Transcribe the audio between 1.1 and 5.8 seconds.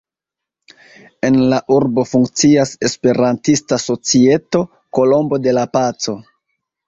En la urbo funkcias Esperantista societo "Kolombo de la